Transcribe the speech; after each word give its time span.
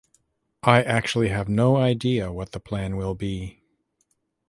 I 0.63 0.81
actually 0.81 1.27
have 1.29 1.47
no 1.47 1.77
idea 1.77 2.31
what 2.31 2.53
the 2.53 2.59
plan 2.59 2.97
will 2.97 3.13
be. 3.13 3.61